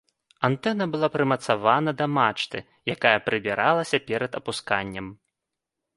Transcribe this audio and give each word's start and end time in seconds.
Антэна 0.47 0.85
была 0.93 1.09
прымацавана 1.15 1.93
да 2.01 2.07
мачты, 2.15 2.63
якая 2.95 3.15
прыбіралася 3.27 3.97
перад 4.11 4.31
апусканнем. 4.41 5.07